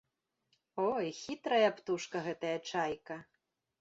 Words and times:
Ой, 0.93 1.11
хітрая 1.19 1.69
птушка 1.81 2.17
гэтая 2.29 2.57
чайка! 2.73 3.23